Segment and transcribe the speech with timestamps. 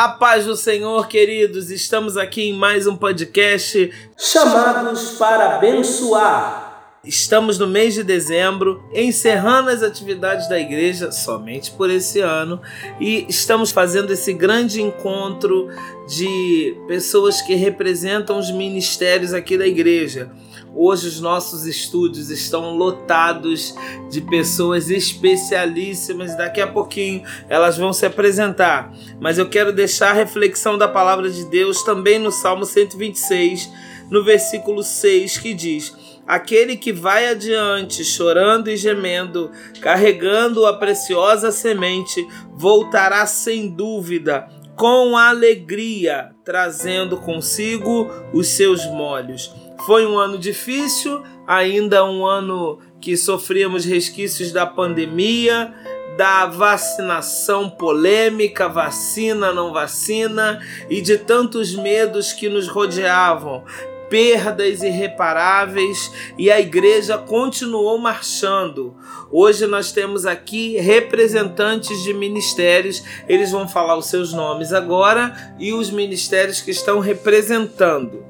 [0.00, 6.96] A paz do Senhor, queridos, estamos aqui em mais um podcast chamados para abençoar.
[7.04, 12.62] Estamos no mês de dezembro, encerrando as atividades da igreja somente por esse ano
[12.98, 15.68] e estamos fazendo esse grande encontro
[16.08, 20.30] de pessoas que representam os ministérios aqui da igreja.
[20.74, 23.74] Hoje os nossos estúdios estão lotados
[24.08, 26.36] de pessoas especialíssimas.
[26.36, 28.92] Daqui a pouquinho elas vão se apresentar.
[29.20, 33.68] Mas eu quero deixar a reflexão da palavra de Deus também no Salmo 126,
[34.10, 35.92] no versículo 6, que diz:
[36.24, 42.24] Aquele que vai adiante, chorando e gemendo, carregando a preciosa semente,
[42.54, 44.46] voltará sem dúvida,
[44.76, 49.52] com alegria, trazendo consigo os seus molhos.
[49.86, 55.74] Foi um ano difícil, ainda um ano que sofríamos resquícios da pandemia,
[56.16, 63.64] da vacinação polêmica, vacina, não vacina, e de tantos medos que nos rodeavam
[64.10, 68.96] perdas irreparáveis e a igreja continuou marchando.
[69.30, 75.72] Hoje nós temos aqui representantes de ministérios, eles vão falar os seus nomes agora e
[75.72, 78.29] os ministérios que estão representando.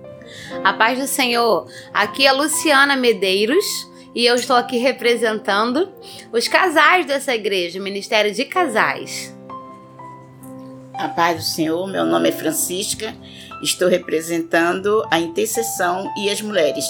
[0.65, 1.67] A paz do Senhor.
[1.93, 3.65] Aqui é Luciana Medeiros
[4.15, 5.91] e eu estou aqui representando
[6.33, 9.35] os casais dessa igreja, o Ministério de Casais.
[10.95, 13.15] A paz do Senhor, meu nome é Francisca
[13.63, 16.87] Estou representando a intercessão e as mulheres.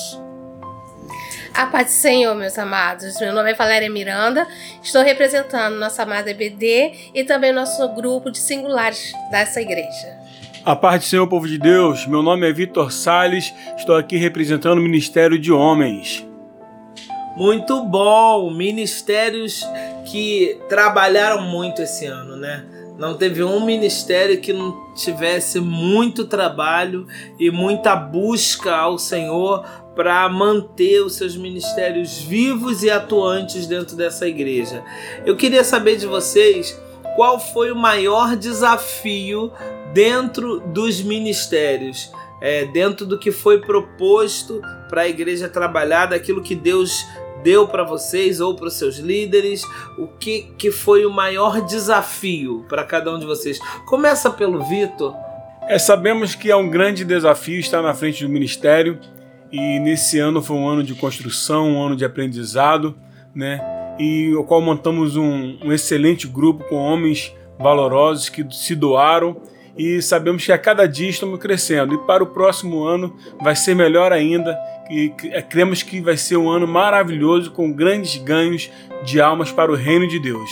[1.53, 3.19] A paz do Senhor, meus amados.
[3.21, 4.47] Meu nome é Valéria Miranda.
[4.81, 10.20] Estou representando nossa amada EBD e também nosso grupo de singulares dessa igreja.
[10.63, 12.07] A paz do Senhor, povo de Deus.
[12.07, 13.51] Meu nome é Vitor Sales.
[13.79, 16.27] Estou aqui representando o Ministério de Homens.
[17.35, 18.51] Muito bom!
[18.51, 19.67] Ministérios
[20.05, 22.63] que trabalharam muito esse ano, né?
[22.99, 27.07] Não teve um ministério que não tivesse muito trabalho
[27.39, 29.65] e muita busca ao Senhor
[29.97, 34.85] para manter os seus ministérios vivos e atuantes dentro dessa igreja.
[35.25, 36.79] Eu queria saber de vocês
[37.21, 39.53] qual foi o maior desafio
[39.93, 42.11] dentro dos ministérios,
[42.41, 47.05] é, dentro do que foi proposto para a igreja trabalhar, daquilo que Deus
[47.43, 49.63] deu para vocês ou para os seus líderes?
[49.99, 53.59] O que, que foi o maior desafio para cada um de vocês?
[53.85, 55.15] Começa pelo Vitor.
[55.69, 58.99] É, sabemos que é um grande desafio estar na frente do ministério
[59.53, 62.97] e nesse ano foi um ano de construção, um ano de aprendizado,
[63.35, 63.80] né?
[64.01, 69.37] E o qual montamos um, um excelente grupo com homens valorosos que se doaram
[69.77, 71.95] e sabemos que a cada dia estamos crescendo.
[71.95, 74.59] E para o próximo ano vai ser melhor ainda.
[74.91, 78.71] E é, cremos que vai ser um ano maravilhoso com grandes ganhos
[79.05, 80.51] de almas para o reino de Deus.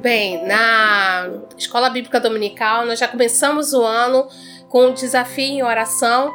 [0.00, 4.26] Bem, na Escola Bíblica Dominical nós já começamos o ano
[4.68, 6.34] com um desafio em oração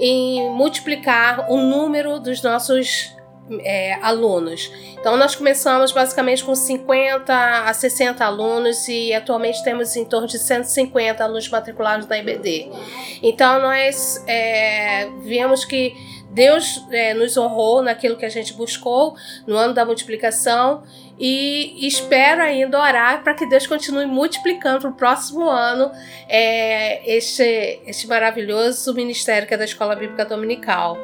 [0.00, 3.14] em multiplicar o número dos nossos
[3.60, 4.70] é, alunos.
[4.98, 7.34] Então, nós começamos basicamente com 50
[7.68, 12.70] a 60 alunos e atualmente temos em torno de 150 alunos matriculados na IBD.
[13.22, 15.94] Então, nós é, vemos que
[16.30, 19.14] Deus é, nos honrou naquilo que a gente buscou
[19.46, 20.82] no ano da multiplicação
[21.16, 25.92] e espero ainda orar para que Deus continue multiplicando para o próximo ano
[26.28, 30.98] é, este, este maravilhoso ministério que é da Escola Bíblica Dominical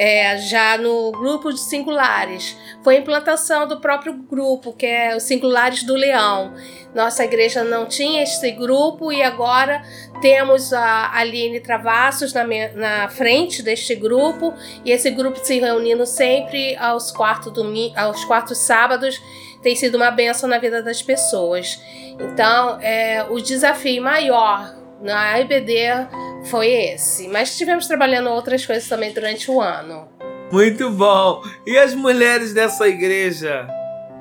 [0.00, 2.56] é, já no grupo de singulares.
[2.84, 6.54] Foi a implantação do próprio grupo, que é os Singulares do Leão.
[6.94, 9.82] Nossa igreja não tinha esse grupo e agora
[10.22, 14.54] temos a Aline Travassos na, na frente deste grupo
[14.84, 17.52] e esse grupo se reunindo sempre aos quartos,
[17.96, 19.20] aos quartos sábados
[19.62, 21.80] tem sido uma benção na vida das pessoas.
[22.20, 26.08] Então, é, o desafio maior na IBD
[26.44, 27.28] foi esse.
[27.28, 30.08] Mas estivemos trabalhando outras coisas também durante o ano.
[30.50, 31.42] Muito bom!
[31.66, 33.68] E as mulheres dessa igreja?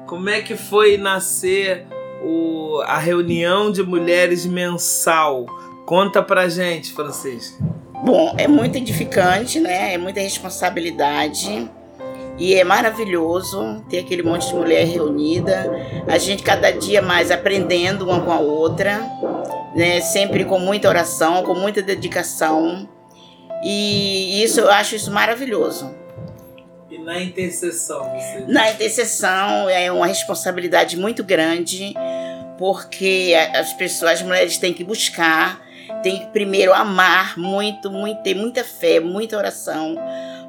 [0.05, 1.85] Como é que foi nascer
[2.23, 5.45] o, a reunião de mulheres mensal?
[5.85, 7.63] Conta pra gente, Francisca.
[8.03, 9.93] Bom, é muito edificante, né?
[9.93, 11.69] É muita responsabilidade.
[12.37, 15.71] E é maravilhoso ter aquele monte de mulher reunida.
[16.07, 19.01] A gente cada dia mais aprendendo uma com a outra
[19.77, 20.01] né?
[20.01, 22.89] Sempre com muita oração, com muita dedicação.
[23.63, 25.93] E isso eu acho isso maravilhoso.
[26.89, 28.11] E na intercessão?
[28.15, 28.45] Você...
[28.47, 31.93] Na intercessão é uma responsabilidade muito grande,
[32.57, 35.61] porque as pessoas, as mulheres têm que buscar,
[36.01, 39.95] têm que primeiro amar muito, muito, ter muita fé, muita oração,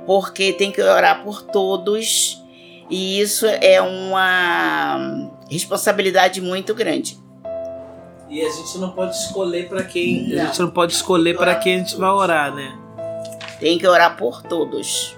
[0.06, 2.42] porque tem que orar por todos.
[2.88, 7.27] E isso é uma responsabilidade muito grande.
[8.28, 10.28] E a gente não pode escolher para quem.
[10.28, 10.42] Não.
[10.42, 12.76] A gente não pode escolher para quem a gente vai orar, né?
[13.58, 15.16] Tem que orar por todos.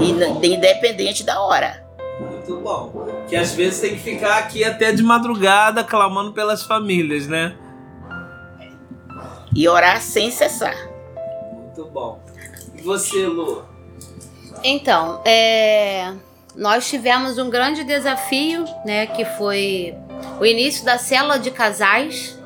[0.00, 1.84] E independente da hora.
[2.20, 3.08] Muito bom.
[3.28, 7.56] Que às vezes tem que ficar aqui até de madrugada clamando pelas famílias, né?
[9.54, 10.76] E orar sem cessar.
[11.52, 12.20] Muito bom.
[12.76, 13.64] E você, Lu?
[14.62, 16.12] Então, é,
[16.54, 19.96] nós tivemos um grande desafio, né, que foi
[20.40, 22.36] o início da célula de casais,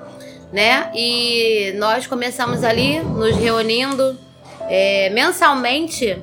[0.53, 4.19] né, e nós começamos ali nos reunindo
[4.69, 6.21] é, mensalmente.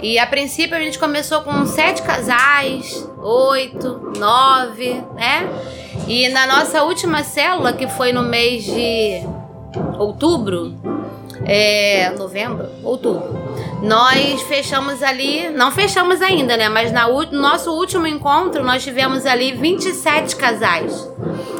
[0.00, 5.48] E a princípio a gente começou com sete casais, oito, nove, né?
[6.06, 9.22] E na nossa última célula, que foi no mês de
[9.98, 10.74] outubro,
[11.46, 13.38] é, novembro, outubro,
[13.82, 16.68] nós fechamos ali, não fechamos ainda, né?
[16.68, 21.08] Mas no nosso último encontro nós tivemos ali 27 casais.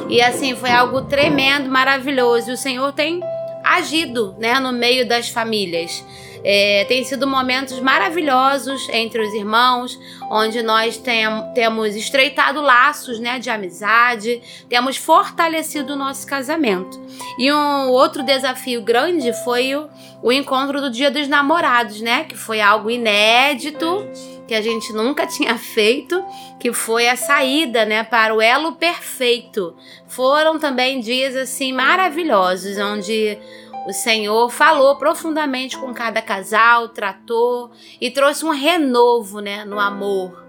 [0.09, 2.51] E assim, foi algo tremendo, maravilhoso.
[2.51, 3.21] E o Senhor tem
[3.63, 6.05] agido, né, no meio das famílias.
[6.45, 9.99] É, tem sido momentos maravilhosos entre os irmãos,
[10.31, 11.25] onde nós tem,
[11.55, 17.01] temos estreitado laços né, de amizade, temos fortalecido o nosso casamento.
[17.39, 19.89] E um outro desafio grande foi o,
[20.23, 22.25] o encontro do Dia dos Namorados, né?
[22.25, 24.07] Que foi algo inédito,
[24.47, 26.23] que a gente nunca tinha feito,
[26.61, 29.75] que foi a saída, né, para o elo perfeito.
[30.07, 33.39] Foram também dias assim maravilhosos, onde
[33.87, 37.71] o Senhor falou profundamente com cada casal, tratou
[38.01, 40.45] e trouxe um renovo, né, no amor.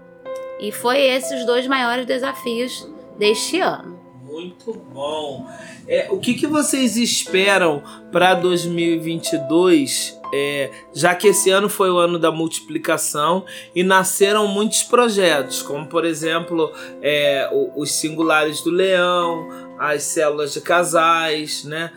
[0.58, 2.88] E foi esses os dois maiores desafios
[3.18, 3.96] deste ano.
[4.24, 5.46] Muito bom.
[5.86, 10.18] É, o que, que vocês esperam para 2022?
[10.34, 13.44] É, já que esse ano foi o ano da multiplicação
[13.74, 19.48] e nasceram muitos projetos, como por exemplo é, os singulares do leão,
[19.78, 21.92] as células de casais, né?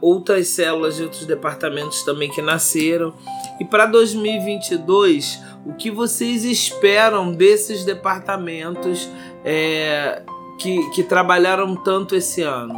[0.00, 3.12] Outras células de outros departamentos também que nasceram.
[3.60, 9.10] E para 2022, o que vocês esperam desses departamentos
[9.44, 10.22] é,
[10.58, 12.74] que, que trabalharam tanto esse ano?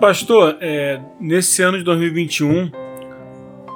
[0.00, 2.72] Pastor, é, nesse ano de 2021,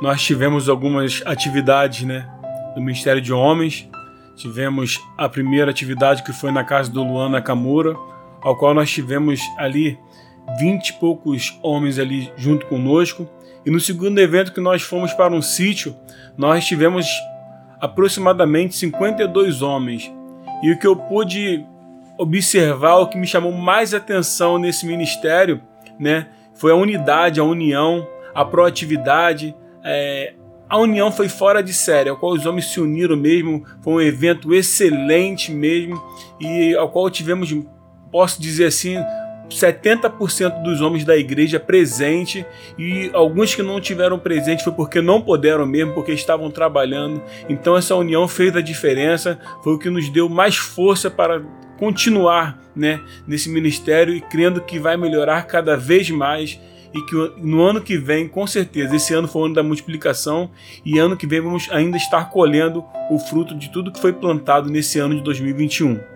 [0.01, 2.29] nós tivemos algumas atividades né,
[2.75, 3.89] do Ministério de Homens.
[4.35, 7.95] Tivemos a primeira atividade que foi na casa do Luan Nakamura,
[8.43, 9.99] ao qual nós tivemos ali
[10.59, 13.29] 20 e poucos homens ali junto conosco.
[13.65, 15.97] E no segundo evento que nós fomos para um sítio,
[16.37, 17.07] nós tivemos
[17.81, 20.13] aproximadamente 52 homens.
[20.63, 21.65] E o que eu pude
[22.19, 25.61] observar, o que me chamou mais atenção nesse ministério,
[25.99, 29.55] né, foi a unidade, a união, a proatividade.
[29.85, 30.35] é,
[30.69, 33.65] a união foi fora de série, ao qual os homens se uniram mesmo.
[33.83, 36.03] Foi um evento excelente mesmo
[36.41, 37.55] e ao qual tivemos,
[38.11, 38.97] posso dizer assim,
[39.51, 42.45] 70% dos homens da igreja presente
[42.79, 47.23] e alguns que não tiveram presente foi porque não puderam mesmo, porque estavam trabalhando.
[47.49, 51.43] Então essa união fez a diferença, foi o que nos deu mais força para
[51.79, 56.59] continuar né, nesse ministério e crendo que vai melhorar cada vez mais
[56.95, 60.49] e que no ano que vem, com certeza, esse ano foi o ano da multiplicação
[60.85, 64.71] e ano que vem vamos ainda estar colhendo o fruto de tudo que foi plantado
[64.71, 66.14] nesse ano de 2021.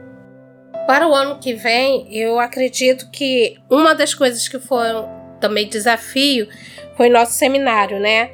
[0.88, 5.07] Para o ano que vem, eu acredito que uma das coisas que foram
[5.38, 6.49] também desafio
[6.97, 8.30] foi nosso seminário, né?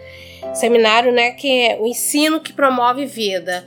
[0.55, 3.65] Seminário, né, que é o ensino que promove vida.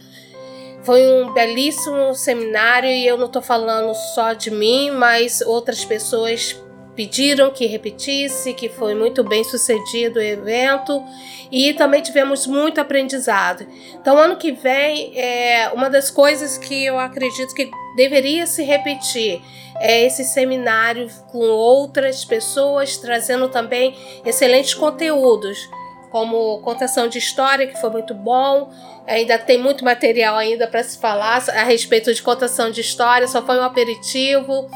[0.84, 6.56] Foi um belíssimo seminário e eu não estou falando só de mim, mas outras pessoas
[6.98, 11.04] pediram que repetisse, que foi muito bem sucedido o evento
[11.51, 13.68] e também tivemos muito aprendizado.
[13.94, 19.39] Então, ano que vem, é uma das coisas que eu acredito que deveria se repetir
[19.80, 25.70] é esse seminário com outras pessoas, trazendo também excelentes conteúdos,
[26.10, 28.72] como contação de história, que foi muito bom.
[29.06, 33.46] Ainda tem muito material ainda para se falar a respeito de contação de história, só
[33.46, 34.68] foi um aperitivo.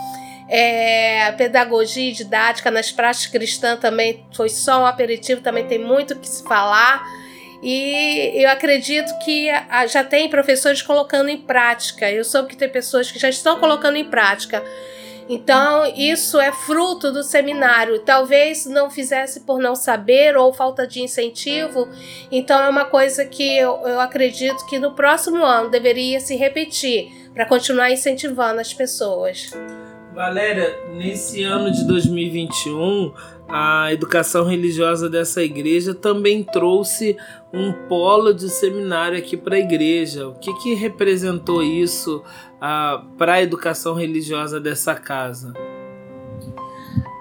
[0.53, 6.19] É, pedagogia e didática nas práticas cristãs também foi só um aperitivo, também tem muito
[6.19, 7.01] que se falar.
[7.63, 9.47] E eu acredito que
[9.87, 12.11] já tem professores colocando em prática.
[12.11, 14.61] Eu soube que tem pessoas que já estão colocando em prática.
[15.29, 17.99] Então, isso é fruto do seminário.
[17.99, 21.87] Talvez não fizesse por não saber ou falta de incentivo.
[22.29, 27.29] Então, é uma coisa que eu, eu acredito que no próximo ano deveria se repetir
[27.33, 29.51] para continuar incentivando as pessoas.
[30.13, 33.13] Valéria, nesse ano de 2021,
[33.47, 37.17] a educação religiosa dessa igreja também trouxe
[37.53, 40.27] um polo de seminário aqui para a igreja.
[40.27, 42.23] O que, que representou isso
[42.59, 45.53] ah, para a educação religiosa dessa casa?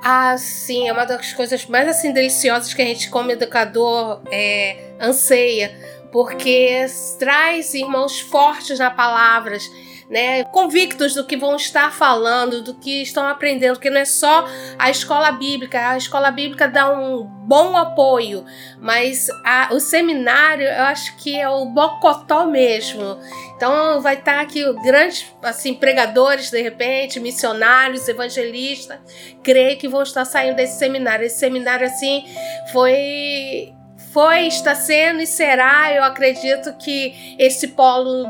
[0.02, 4.94] Ah, sim, é uma das coisas mais assim deliciosas que a gente como educador é,
[5.00, 5.78] anseia,
[6.10, 6.86] porque
[7.18, 9.62] traz irmãos fortes na palavras
[10.10, 14.44] né, convictos do que vão estar falando, do que estão aprendendo, que não é só
[14.76, 15.90] a escola bíblica.
[15.90, 18.44] A escola bíblica dá um bom apoio,
[18.80, 23.18] mas a, o seminário eu acho que é o bocotó mesmo.
[23.56, 28.98] Então vai estar aqui grandes assim pregadores de repente, missionários, evangelistas,
[29.44, 31.24] creio que vão estar saindo desse seminário.
[31.24, 32.24] Esse seminário assim
[32.72, 33.72] foi
[34.12, 38.26] foi, está sendo e será, eu acredito que esse polo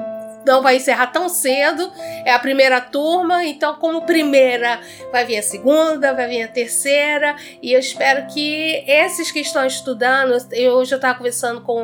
[0.47, 1.91] não vai encerrar tão cedo.
[2.25, 4.81] É a primeira turma, então, como primeira,
[5.13, 7.37] vai vir a segunda, vai vir a terceira.
[7.63, 11.83] E eu espero que esses que estão estudando, eu hoje eu estava conversando com,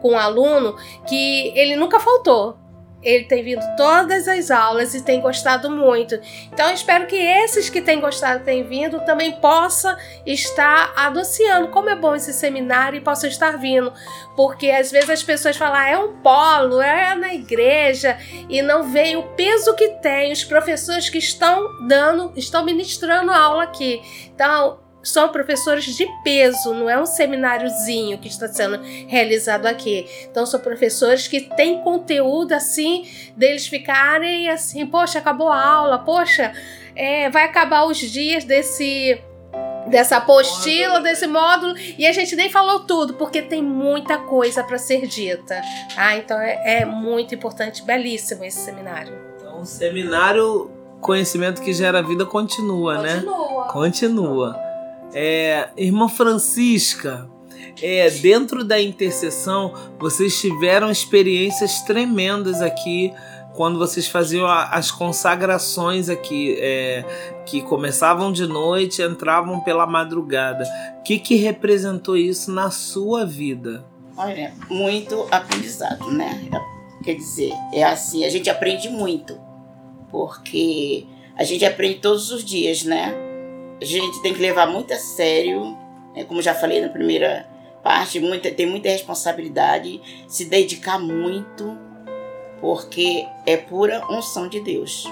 [0.00, 2.63] com um aluno que ele nunca faltou.
[3.04, 6.18] Ele tem vindo todas as aulas e tem gostado muito.
[6.52, 11.96] Então, espero que esses que têm gostado, têm vindo, também possa estar anunciando como é
[11.96, 13.92] bom esse seminário e possam estar vindo.
[14.36, 18.18] Porque às vezes as pessoas falam, ah, é um polo, é na igreja,
[18.48, 23.64] e não veem o peso que tem os professores que estão dando, estão ministrando aula
[23.64, 24.00] aqui.
[24.34, 30.06] Então, são professores de peso, não é um semináriozinho que está sendo realizado aqui.
[30.30, 33.06] Então são professores que têm conteúdo assim,
[33.36, 36.52] deles ficarem assim, poxa, acabou a aula, poxa,
[36.96, 39.20] é, vai acabar os dias desse
[39.86, 44.78] dessa apostila, desse módulo, e a gente nem falou tudo, porque tem muita coisa para
[44.78, 45.60] ser dita.
[45.94, 49.14] Ah, então é, é muito importante, belíssimo esse seminário.
[49.36, 50.70] Então, o seminário
[51.04, 53.02] Conhecimento que Gera Vida continua, continua.
[53.02, 53.20] né?
[53.20, 53.64] Continua.
[53.68, 54.73] Continua.
[55.14, 57.30] É, irmã Francisca,
[57.80, 63.12] é, dentro da intercessão, vocês tiveram experiências tremendas aqui
[63.54, 67.04] quando vocês faziam as consagrações aqui, é,
[67.46, 70.64] que começavam de noite e entravam pela madrugada.
[70.98, 73.84] O que, que representou isso na sua vida?
[74.16, 76.48] Olha, muito aprendizado, né?
[77.04, 79.38] Quer dizer, é assim, a gente aprende muito,
[80.10, 81.06] porque
[81.36, 83.14] a gente aprende todos os dias, né?
[83.80, 85.76] A gente tem que levar muito a sério,
[86.14, 86.24] né?
[86.24, 87.46] como já falei na primeira
[87.82, 91.76] parte, muita, tem muita responsabilidade, se dedicar muito,
[92.60, 95.06] porque é pura unção de Deus.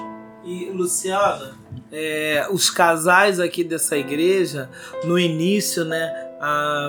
[0.45, 1.57] E Luciana,
[1.92, 4.71] é, os casais aqui dessa igreja,
[5.04, 6.88] no início, né, a,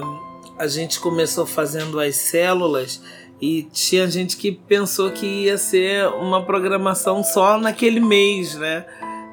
[0.57, 3.01] a gente começou fazendo as células
[3.41, 8.85] e tinha gente que pensou que ia ser uma programação só naquele mês, né?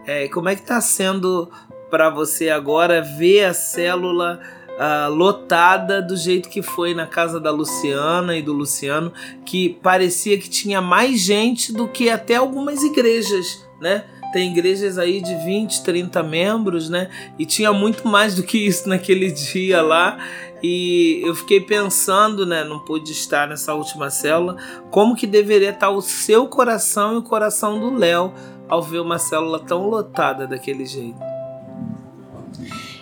[0.05, 1.49] É, como é que está sendo
[1.91, 4.41] para você agora ver a célula
[4.81, 9.13] uh, lotada do jeito que foi na casa da Luciana e do Luciano,
[9.45, 14.05] que parecia que tinha mais gente do que até algumas igrejas, né?
[14.33, 17.11] Tem igrejas aí de 20, 30 membros, né?
[17.37, 20.19] E tinha muito mais do que isso naquele dia lá.
[20.63, 22.63] E eu fiquei pensando, né?
[22.63, 24.57] Não pude estar nessa última célula,
[24.91, 28.33] como que deveria estar o seu coração e o coração do Léo
[28.69, 31.19] ao ver uma célula tão lotada daquele jeito.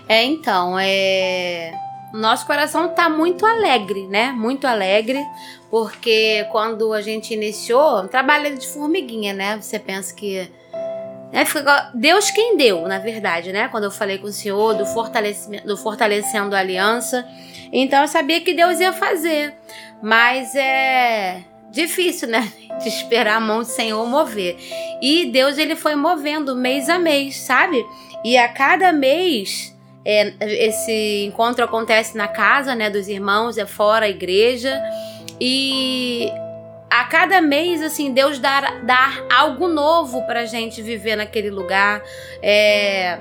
[0.09, 1.73] É, então, é.
[2.12, 4.33] Nosso coração tá muito alegre, né?
[4.33, 5.23] Muito alegre,
[5.71, 9.59] porque quando a gente iniciou, trabalho de formiguinha, né?
[9.61, 10.50] Você pensa que.
[11.31, 11.45] Né?
[11.93, 13.69] Deus quem deu, na verdade, né?
[13.69, 17.29] Quando eu falei com o Senhor do fortalecimento, do fortalecendo a aliança.
[17.71, 19.55] Então eu sabia que Deus ia fazer.
[20.03, 22.50] Mas é difícil, né?
[22.81, 24.57] De esperar a mão do Senhor mover.
[25.03, 27.85] E Deus ele foi movendo mês a mês, sabe?
[28.25, 29.77] E a cada mês
[30.11, 34.73] é, esse encontro acontece na casa né, dos irmãos, é fora a igreja.
[35.38, 36.33] E
[36.88, 42.03] a cada mês, assim, Deus dar, dar algo novo pra gente viver naquele lugar.
[42.43, 43.19] É,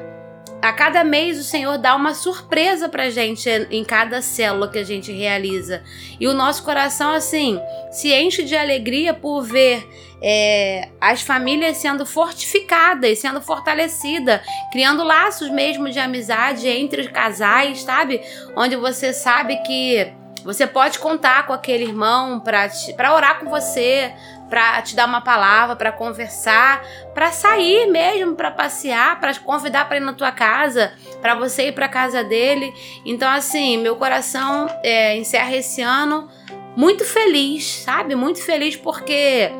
[0.62, 4.84] a cada mês o Senhor dá uma surpresa pra gente em cada célula que a
[4.84, 5.84] gente realiza.
[6.20, 7.60] E o nosso coração, assim,
[7.92, 9.88] se enche de alegria por ver
[10.22, 17.82] é, as famílias sendo fortificadas, sendo fortalecidas, criando laços mesmo de amizade entre os casais,
[17.82, 18.22] sabe?
[18.56, 20.12] Onde você sabe que
[20.44, 24.14] você pode contar com aquele irmão para orar com você,
[24.50, 29.98] para te dar uma palavra, para conversar, para sair mesmo, para passear, para convidar para
[29.98, 32.74] ir na tua casa, para você ir para casa dele.
[33.06, 36.30] Então, assim, meu coração é, encerra esse ano
[36.76, 38.16] muito feliz, sabe?
[38.16, 39.52] Muito feliz porque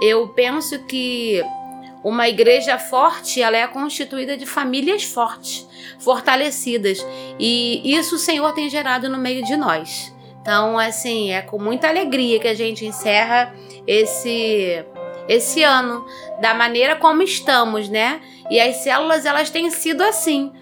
[0.00, 1.42] eu penso que
[2.04, 5.66] uma igreja forte, ela é constituída de famílias fortes,
[5.98, 7.04] fortalecidas,
[7.38, 10.14] e isso o Senhor tem gerado no meio de nós.
[10.46, 13.52] Então, assim, é com muita alegria que a gente encerra
[13.84, 14.84] esse
[15.28, 16.06] esse ano
[16.40, 18.20] da maneira como estamos, né?
[18.48, 20.52] E as células elas têm sido assim,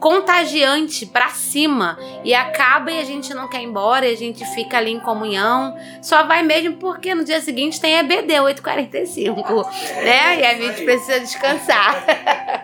[0.00, 4.42] contagiante para cima e acaba e a gente não quer ir embora, e a gente
[4.54, 5.76] fica ali em comunhão.
[6.00, 9.62] Só vai mesmo porque no dia seguinte tem EBD 845,
[10.02, 10.40] né?
[10.40, 12.02] E a gente precisa descansar.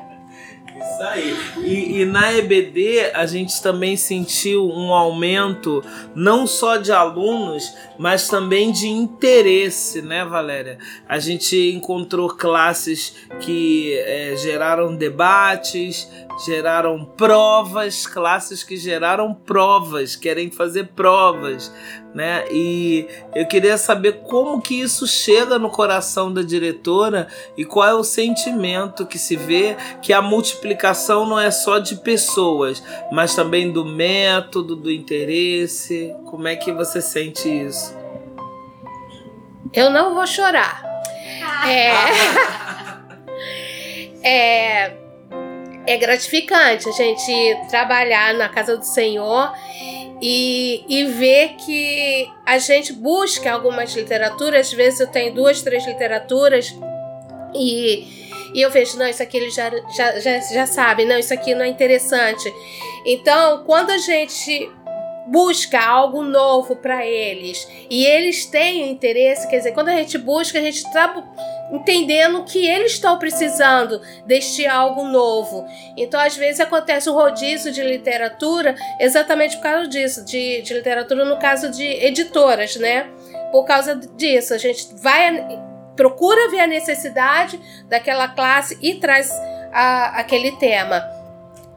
[0.80, 1.36] Isso aí.
[1.58, 5.84] E, e, na EBD a gente também sentiu um aumento
[6.14, 10.78] não só de alunos, mas também de interesse, né, Valéria?
[11.06, 16.08] A gente encontrou classes que é, geraram debates,
[16.46, 21.70] geraram provas, classes que geraram provas, querem fazer provas,
[22.14, 22.44] né?
[22.50, 27.94] E eu queria saber como que isso chega no coração da diretora e qual é
[27.94, 33.70] o sentimento que se vê que a multiplicação não é só de pessoas, mas também
[33.70, 36.14] do método, do interesse.
[36.26, 37.96] Como é que você sente isso?
[39.72, 40.88] Eu não vou chorar.
[41.66, 41.92] É,
[44.86, 44.99] é,
[45.86, 47.32] é gratificante a gente
[47.68, 49.52] trabalhar na casa do Senhor
[50.20, 54.68] e, e ver que a gente busca algumas literaturas.
[54.68, 56.74] Às vezes eu tenho duas, três literaturas
[57.54, 58.06] e,
[58.54, 61.54] e eu vejo, não, isso aqui ele já, já, já, já sabe, não, isso aqui
[61.54, 62.52] não é interessante.
[63.06, 64.70] Então, quando a gente
[65.30, 70.58] busca algo novo para eles e eles têm interesse, quer dizer, quando a gente busca,
[70.58, 71.14] a gente está
[71.70, 75.64] entendendo que eles estão precisando deste algo novo.
[75.96, 81.24] Então, às vezes, acontece um rodízio de literatura exatamente por causa disso, de, de literatura
[81.24, 83.08] no caso de editoras, né?
[83.52, 85.60] Por causa disso, a gente vai
[85.94, 89.30] procura ver a necessidade daquela classe e traz
[89.72, 91.19] a, aquele tema.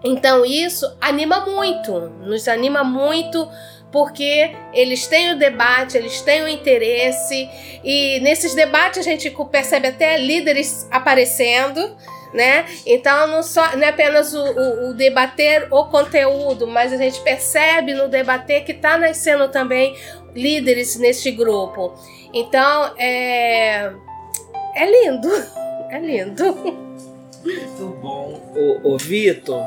[0.03, 3.47] Então, isso anima muito, nos anima muito
[3.93, 7.47] porque eles têm o debate, eles têm o interesse,
[7.83, 11.95] e nesses debates a gente percebe até líderes aparecendo.
[12.33, 12.65] Né?
[12.87, 17.21] Então não, só, não é apenas o, o, o debater o conteúdo, mas a gente
[17.21, 19.95] percebe no debater que está nascendo também
[20.33, 21.93] líderes neste grupo.
[22.33, 23.93] Então é,
[24.73, 25.29] é lindo,
[25.91, 26.55] é lindo.
[27.43, 28.41] Muito bom.
[28.55, 29.63] O, o Vitor,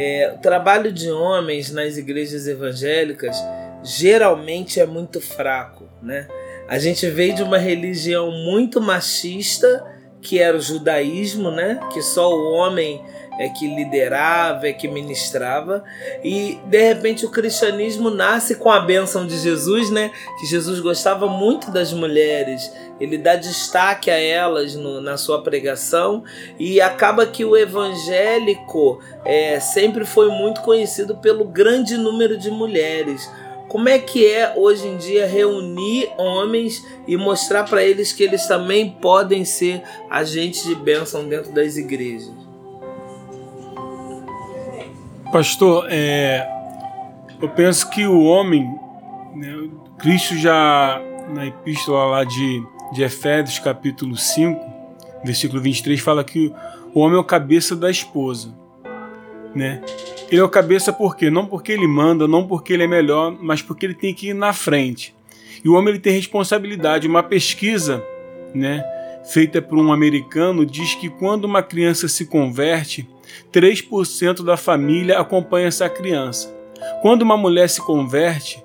[0.00, 3.36] é, o trabalho de homens nas igrejas evangélicas
[3.82, 6.28] geralmente é muito fraco, né?
[6.68, 9.84] A gente veio de uma religião muito machista,
[10.22, 11.80] que era o judaísmo, né?
[11.92, 13.02] Que só o homem
[13.38, 15.84] é que liderava, é que ministrava,
[16.24, 20.10] e de repente o cristianismo nasce com a bênção de Jesus, né?
[20.40, 26.24] Que Jesus gostava muito das mulheres, ele dá destaque a elas no, na sua pregação,
[26.58, 33.30] e acaba que o evangélico é, sempre foi muito conhecido pelo grande número de mulheres.
[33.68, 38.46] Como é que é hoje em dia reunir homens e mostrar para eles que eles
[38.46, 42.47] também podem ser agentes de bênção dentro das igrejas?
[45.32, 46.48] Pastor, é,
[47.40, 48.62] eu penso que o homem,
[49.34, 52.62] né, Cristo já na epístola lá de,
[52.94, 54.58] de Efésios, capítulo 5,
[55.22, 56.50] versículo 23, fala que
[56.94, 58.54] o homem é o cabeça da esposa.
[59.54, 59.82] Né?
[60.30, 61.28] Ele é o cabeça por quê?
[61.28, 64.34] Não porque ele manda, não porque ele é melhor, mas porque ele tem que ir
[64.34, 65.14] na frente.
[65.62, 67.06] E o homem ele tem responsabilidade.
[67.06, 68.02] Uma pesquisa
[68.54, 68.82] né,
[69.30, 73.06] feita por um americano diz que quando uma criança se converte,
[73.52, 76.54] 3% da família acompanha essa criança.
[77.02, 78.62] Quando uma mulher se converte,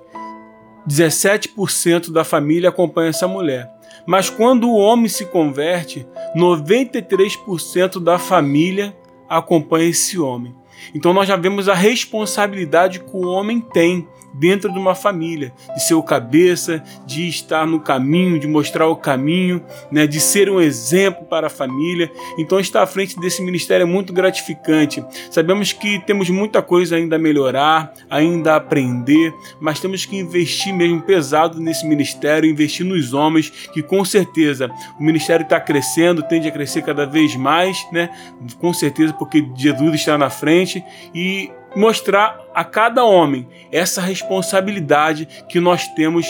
[0.88, 3.70] 17% da família acompanha essa mulher.
[4.06, 8.94] Mas quando o homem se converte, 93% da família
[9.28, 10.54] acompanha esse homem.
[10.94, 15.82] Então nós já vemos a responsabilidade que o homem tem dentro de uma família, de
[15.82, 20.60] ser o cabeça, de estar no caminho, de mostrar o caminho, né, de ser um
[20.60, 22.10] exemplo para a família.
[22.38, 25.04] Então estar à frente desse ministério é muito gratificante.
[25.30, 30.74] Sabemos que temos muita coisa ainda a melhorar, ainda a aprender, mas temos que investir
[30.74, 36.48] mesmo pesado nesse ministério, investir nos homens, que com certeza o ministério está crescendo, tende
[36.48, 38.10] a crescer cada vez mais, né?
[38.58, 40.82] Com certeza porque Jesus está na frente
[41.14, 46.26] e mostrar a cada homem essa responsabilidade que nós temos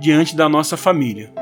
[0.00, 1.32] diante da nossa família.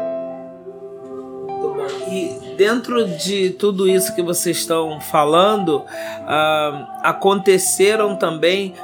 [2.10, 8.74] E dentro de tudo isso que vocês estão falando, uh, aconteceram também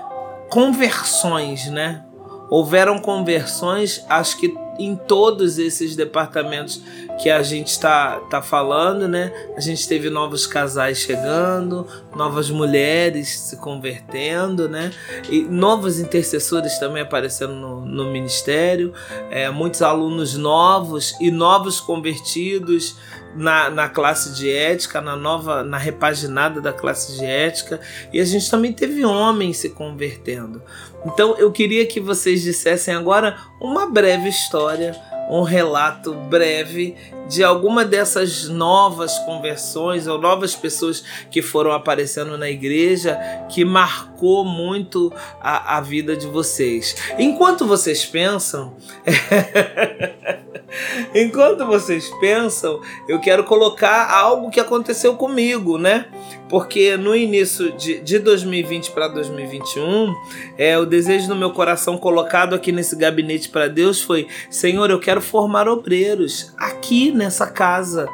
[0.49, 2.05] conversões, né?
[2.51, 6.83] Houveram conversões, acho que em todos esses departamentos
[7.19, 9.33] que a gente está tá falando, né?
[9.57, 14.93] A gente teve novos casais chegando, novas mulheres se convertendo, né?
[15.29, 18.93] E novos intercessores também aparecendo no, no ministério,
[19.31, 22.97] é, muitos alunos novos e novos convertidos
[23.35, 27.81] na, na classe de ética, na nova, na repaginada da classe de ética,
[28.13, 30.63] e a gente também teve homens se convertendo.
[31.05, 34.97] Então eu queria que vocês dissessem agora uma breve história,
[35.29, 36.97] um relato breve
[37.29, 43.19] de alguma dessas novas conversões ou novas pessoas que foram aparecendo na igreja
[43.51, 46.97] que marcou muito a, a vida de vocês.
[47.19, 48.75] Enquanto vocês pensam.
[51.15, 56.07] Enquanto vocês pensam, eu quero colocar algo que aconteceu comigo, né?
[56.49, 60.15] Porque no início de, de 2020 para 2021,
[60.57, 65.01] é, o desejo no meu coração colocado aqui nesse gabinete para Deus foi: Senhor, eu
[65.01, 68.09] quero formar obreiros aqui nessa casa.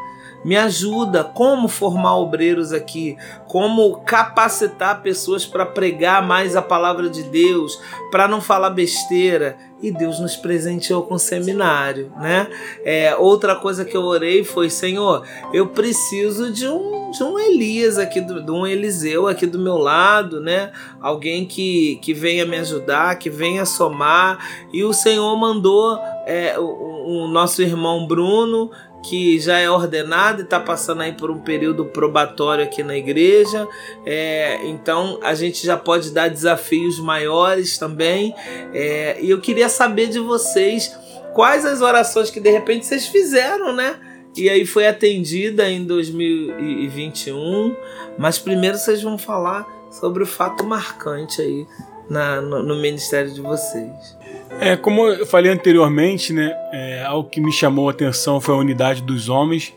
[0.45, 3.17] Me ajuda como formar obreiros aqui,
[3.49, 7.81] como capacitar pessoas para pregar mais a palavra de Deus,
[8.11, 9.57] para não falar besteira.
[9.85, 12.49] E Deus nos presenteou com seminário, né?
[12.83, 17.99] É, outra coisa que eu orei foi: Senhor, eu preciso de um, de um Elias
[17.99, 20.73] aqui, do, de um Eliseu aqui do meu lado, né?
[21.03, 24.67] Alguém que, que venha me ajudar, que venha somar.
[24.73, 28.71] E o Senhor mandou é, o, o nosso irmão Bruno
[29.05, 33.69] que já é ordenado e está passando aí por um período probatório aqui na igreja.
[34.05, 38.35] É, então a gente já pode dar desafios maiores também.
[38.73, 40.97] É, e eu queria saber de vocês
[41.35, 43.97] quais as orações que de repente vocês fizeram, né?
[44.37, 47.77] E aí foi atendida em 2021.
[48.19, 51.67] Mas primeiro vocês vão falar sobre o fato marcante aí
[52.09, 54.17] na, no, no ministério de vocês.
[54.61, 58.59] É, como eu falei anteriormente, né, é, algo que me chamou a atenção foi a
[58.59, 59.75] unidade dos homens,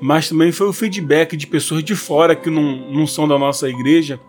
[0.00, 3.68] mas também foi o feedback de pessoas de fora que não, não são da nossa
[3.68, 4.20] igreja,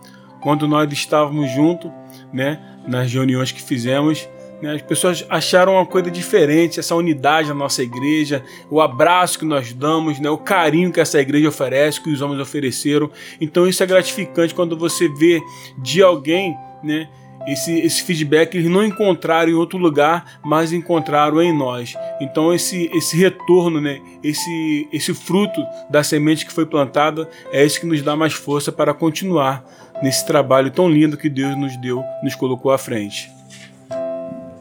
[0.41, 1.91] quando nós estávamos juntos,
[2.31, 4.29] né, nas reuniões que fizemos,
[4.62, 9.45] né, as pessoas acharam uma coisa diferente, essa unidade na nossa igreja, o abraço que
[9.45, 13.10] nós damos, né, o carinho que essa igreja oferece, que os homens ofereceram.
[13.41, 15.41] Então isso é gratificante quando você vê
[15.77, 17.10] de alguém, né,
[17.47, 21.95] esse, esse feedback eles não encontraram em outro lugar, mas encontraram em nós.
[22.19, 27.79] Então esse, esse retorno, né, esse, esse fruto da semente que foi plantada é esse
[27.79, 29.63] que nos dá mais força para continuar
[30.03, 33.31] nesse trabalho tão lindo que Deus nos deu, nos colocou à frente.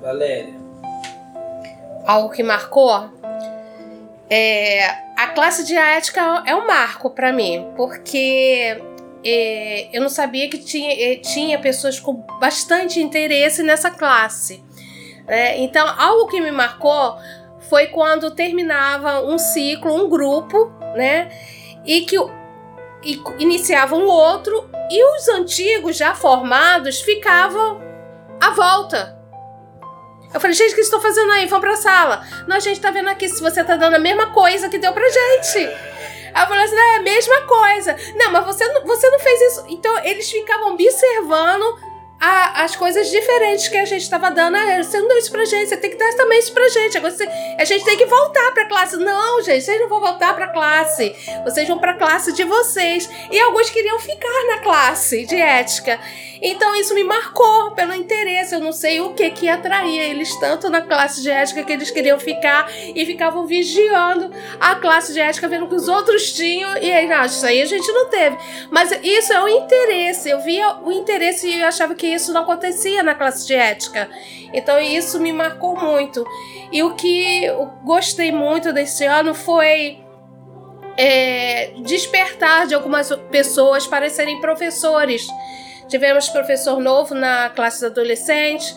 [0.00, 0.54] Valéria.
[2.06, 3.10] Algo que marcou
[4.28, 8.80] é, a classe de ética é um marco para mim, porque
[9.28, 14.62] é, eu não sabia que tinha, é, tinha pessoas com bastante interesse nessa classe.
[15.26, 17.16] É, então, algo que me marcou
[17.68, 21.30] foi quando terminava um ciclo, um grupo, né?
[21.84, 22.16] E que
[23.02, 27.80] e iniciava um outro e os antigos já formados ficavam
[28.40, 29.16] à volta.
[30.34, 31.46] Eu falei, gente, o que estão fazendo aí?
[31.46, 32.22] Vão pra sala.
[32.46, 34.92] Não, a gente tá vendo aqui se você tá dando a mesma coisa que deu
[34.92, 35.70] pra gente.
[36.42, 37.96] Eu falei assim, é a mesma coisa.
[38.14, 39.64] Não, mas você não, você não fez isso.
[39.68, 41.78] Então eles ficavam observando
[42.20, 44.56] a, as coisas diferentes que a gente estava dando.
[44.56, 46.96] Ah, você não deu isso pra gente, você tem que dar também isso pra gente.
[46.96, 48.96] Agora você, a gente tem que voltar pra classe.
[48.96, 51.14] Não, gente, vocês não vão voltar pra classe.
[51.44, 53.08] Vocês vão pra classe de vocês.
[53.30, 55.98] E alguns queriam ficar na classe de ética.
[56.48, 58.54] Então isso me marcou pelo interesse.
[58.54, 61.90] Eu não sei o que que atraía eles tanto na classe de ética que eles
[61.90, 64.30] queriam ficar e ficavam vigiando
[64.60, 66.76] a classe de ética, vendo que os outros tinham.
[66.78, 68.38] E aí, não, isso aí a gente não teve.
[68.70, 70.30] Mas isso é o interesse.
[70.30, 74.08] Eu via o interesse e eu achava que isso não acontecia na classe de ética.
[74.52, 76.24] Então isso me marcou muito.
[76.70, 79.98] E o que eu gostei muito desse ano foi
[80.96, 85.26] é, despertar de algumas pessoas para serem professores.
[85.88, 88.74] Tivemos professor novo na classe adolescente,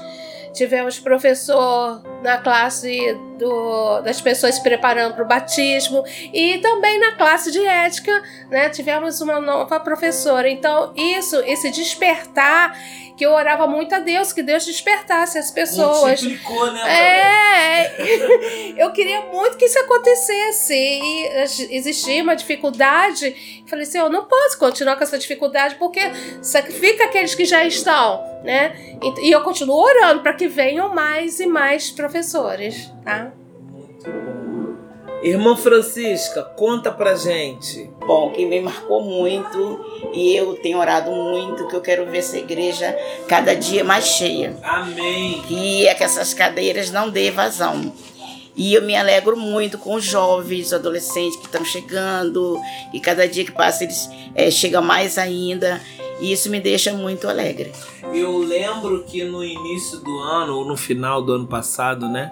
[0.54, 7.13] tivemos professor na classe do, das pessoas se preparando para o batismo e também na
[7.13, 8.12] classe de ética,
[8.50, 8.69] né?
[8.69, 10.50] Tivemos uma nova professora.
[10.50, 12.78] Então, isso, esse despertar
[13.20, 16.24] que eu orava muito a Deus, que Deus despertasse as pessoas.
[16.24, 16.82] Multiplicou, né?
[16.90, 20.74] É, eu queria muito que isso acontecesse.
[20.74, 23.64] E existia uma dificuldade.
[23.68, 26.00] Falei assim, eu não posso continuar com essa dificuldade, porque
[26.42, 28.74] sacrifica aqueles que já estão, né?
[29.22, 33.34] E eu continuo orando para que venham mais e mais professores, tá?
[33.70, 34.38] Muito bom.
[35.22, 37.90] Irmã Francisca, conta pra gente.
[38.06, 39.80] Bom, que me marcou muito
[40.14, 44.58] e eu tenho orado muito que eu quero ver essa igreja cada dia mais cheia.
[44.64, 45.42] Amém.
[45.48, 47.94] Que é que essas cadeiras não dê vazão.
[48.56, 52.60] E eu me alegro muito com os jovens, os adolescentes que estão chegando,
[52.94, 55.82] e cada dia que passa eles é, chegam mais ainda.
[56.20, 57.72] E isso me deixa muito alegre.
[58.14, 62.32] Eu lembro que no início do ano, ou no final do ano passado, né?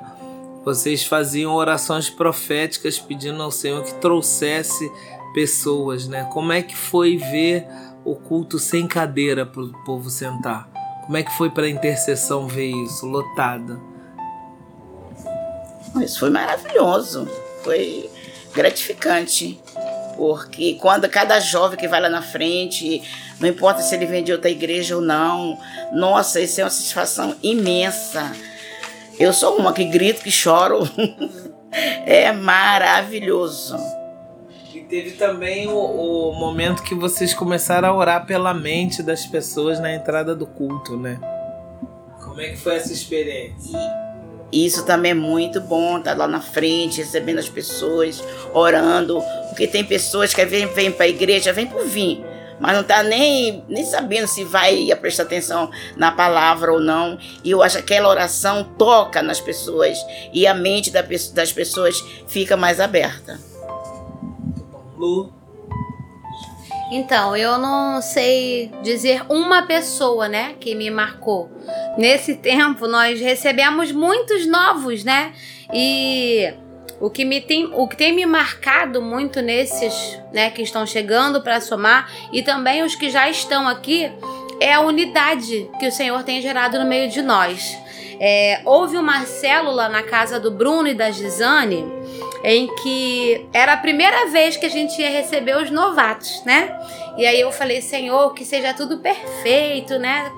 [0.67, 4.91] Vocês faziam orações proféticas pedindo ao Senhor que trouxesse
[5.33, 6.27] pessoas, né?
[6.33, 7.65] Como é que foi ver
[8.03, 10.69] o culto sem cadeira para o povo sentar?
[11.05, 13.79] Como é que foi para a intercessão ver isso lotada?
[16.01, 17.25] Isso foi maravilhoso,
[17.63, 18.09] foi
[18.53, 19.61] gratificante.
[20.17, 23.01] Porque quando cada jovem que vai lá na frente,
[23.39, 25.57] não importa se ele vem de outra igreja ou não,
[25.93, 28.35] nossa, isso é uma satisfação imensa.
[29.19, 30.87] Eu sou uma que grito, que choro.
[32.05, 33.75] é maravilhoso.
[34.73, 39.79] E teve também o, o, momento que vocês começaram a orar pela mente das pessoas
[39.79, 41.19] na entrada do culto, né?
[42.23, 43.79] Como é que foi essa experiência?
[44.51, 49.21] Isso também é muito bom, estar tá lá na frente, recebendo as pessoas, orando.
[49.49, 52.23] Porque tem pessoas que vêm, vêm para a igreja, vêm por vir,
[52.59, 57.17] mas não está nem, nem sabendo se vai prestar atenção na palavra ou não.
[57.43, 59.97] E eu acho que aquela oração toca nas pessoas
[60.33, 63.39] e a mente das pessoas fica mais aberta.
[64.97, 65.33] Lu?
[66.89, 71.51] Então, eu não sei dizer uma pessoa, né, que me marcou.
[71.97, 75.33] Nesse tempo, nós recebemos muitos novos, né?
[75.73, 76.53] E
[76.99, 81.41] o que, me tem, o que tem me marcado muito nesses, né, que estão chegando
[81.41, 84.11] para somar e também os que já estão aqui
[84.59, 87.77] é a unidade que o Senhor tem gerado no meio de nós.
[88.19, 91.85] É, houve uma célula na casa do Bruno e da Gisane
[92.43, 96.75] em que era a primeira vez que a gente ia receber os novatos, né?
[97.17, 100.31] E aí eu falei, Senhor, que seja tudo perfeito, né?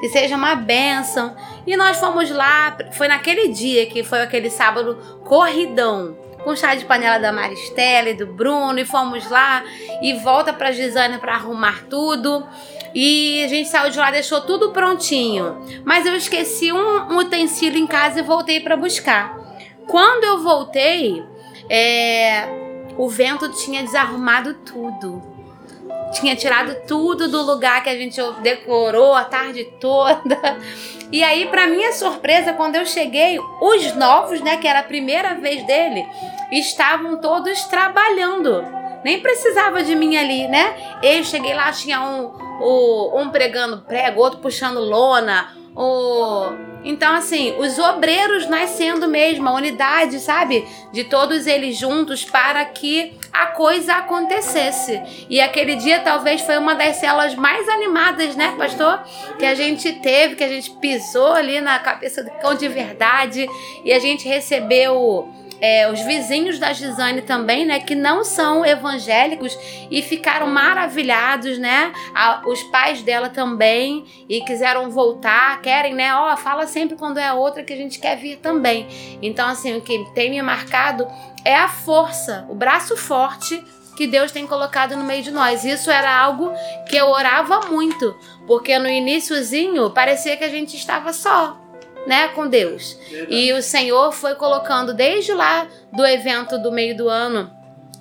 [0.00, 1.34] Que seja uma bênção.
[1.66, 6.84] E nós fomos lá, foi naquele dia que foi aquele sábado corridão com chá de
[6.84, 9.64] panela da Maristela e do Bruno, e fomos lá
[10.00, 12.46] e volta para Gisane para arrumar tudo.
[12.94, 15.60] E a gente saiu de lá, deixou tudo prontinho.
[15.84, 19.36] Mas eu esqueci um, um utensílio em casa e voltei para buscar.
[19.88, 21.24] Quando eu voltei,
[21.68, 22.46] é,
[22.96, 25.35] o vento tinha desarrumado tudo.
[26.20, 30.38] Tinha tirado tudo do lugar que a gente decorou a tarde toda.
[31.12, 35.34] E aí, para minha surpresa, quando eu cheguei, os novos, né, que era a primeira
[35.34, 36.04] vez dele,
[36.50, 38.64] estavam todos trabalhando.
[39.04, 40.98] Nem precisava de mim ali, né?
[41.02, 42.32] Eu cheguei lá, tinha um,
[43.20, 50.20] um, pregando prego, outro puxando lona, o então assim, os obreiros nascendo mesmo, a unidade,
[50.20, 55.02] sabe, de todos eles juntos para que a coisa acontecesse.
[55.28, 59.02] E aquele dia talvez foi uma das celas mais animadas, né, pastor,
[59.36, 63.48] que a gente teve, que a gente pisou ali na cabeça do cão de verdade
[63.84, 65.28] e a gente recebeu
[65.60, 69.56] é, os vizinhos da Gisane também, né, que não são evangélicos
[69.90, 71.92] e ficaram maravilhados, né?
[72.14, 76.14] A, os pais dela também e quiseram voltar, querem, né?
[76.14, 78.86] Ó, oh, fala sempre quando é outra que a gente quer vir também.
[79.22, 81.06] Então, assim, o que tem me marcado
[81.44, 83.62] é a força, o braço forte
[83.96, 85.64] que Deus tem colocado no meio de nós.
[85.64, 86.52] Isso era algo
[86.88, 88.14] que eu orava muito,
[88.46, 91.65] porque no iníciozinho parecia que a gente estava só
[92.06, 92.98] né, com Deus.
[93.10, 93.34] Verdade.
[93.34, 97.50] E o Senhor foi colocando desde lá do evento do meio do ano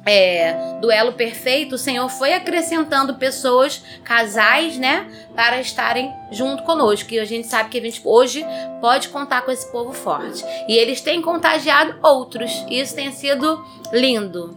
[0.05, 7.11] é, duelo perfeito, o Senhor foi acrescentando pessoas, casais, né, para estarem junto conosco.
[7.11, 8.45] E a gente sabe que a gente hoje
[8.79, 10.45] pode contar com esse povo forte.
[10.67, 12.51] E eles têm contagiado outros.
[12.69, 14.55] E isso tem sido lindo.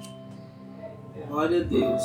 [1.29, 2.03] Glória a Deus.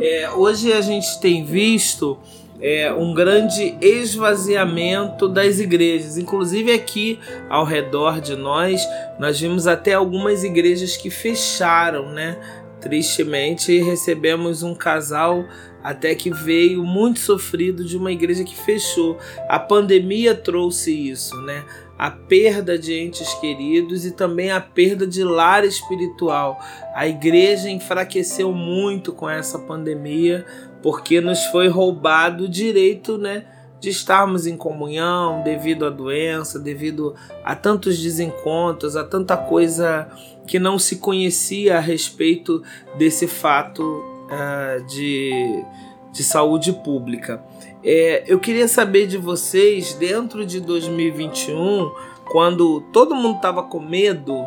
[0.00, 2.18] É, hoje a gente tem visto
[2.60, 6.16] é, um grande esvaziamento das igrejas.
[6.16, 8.86] Inclusive aqui ao redor de nós,
[9.18, 12.38] nós vimos até algumas igrejas que fecharam, né?
[12.80, 15.44] Tristemente, recebemos um casal
[15.82, 19.18] até que veio muito sofrido de uma igreja que fechou.
[19.48, 21.64] A pandemia trouxe isso, né?
[21.98, 26.58] A perda de entes queridos e também a perda de lar espiritual.
[26.94, 30.44] A igreja enfraqueceu muito com essa pandemia
[30.84, 33.46] porque nos foi roubado o direito, né,
[33.80, 40.06] de estarmos em comunhão devido à doença, devido a tantos desencontros, a tanta coisa
[40.46, 42.62] que não se conhecia a respeito
[42.98, 45.64] desse fato uh, de,
[46.12, 47.42] de saúde pública.
[47.82, 51.90] É, eu queria saber de vocês, dentro de 2021,
[52.30, 54.44] quando todo mundo estava com medo,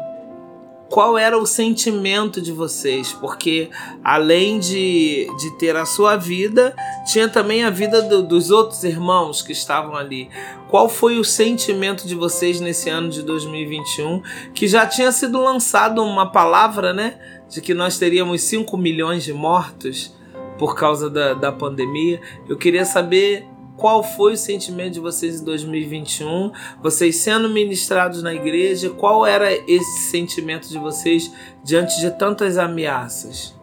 [0.90, 3.70] qual era o sentimento de vocês, porque
[4.04, 6.76] além de, de ter a sua vida,
[7.12, 10.30] tinha também a vida do, dos outros irmãos que estavam ali.
[10.70, 14.22] Qual foi o sentimento de vocês nesse ano de 2021,
[14.54, 17.20] que já tinha sido lançado uma palavra, né,
[17.50, 20.16] de que nós teríamos 5 milhões de mortos
[20.58, 22.22] por causa da, da pandemia?
[22.48, 23.46] Eu queria saber
[23.78, 26.52] qual foi o sentimento de vocês em 2021?
[26.82, 31.32] Vocês sendo ministrados na igreja, qual era esse sentimento de vocês
[31.64, 33.56] diante de tantas ameaças?